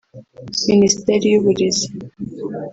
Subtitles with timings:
[0.69, 1.85] Minisiteri y’Uburezi